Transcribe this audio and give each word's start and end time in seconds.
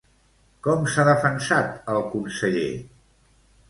Com 0.67 0.87
s'ha 0.93 1.05
defensat 1.11 1.79
el 1.97 2.03
conseller? 2.17 2.69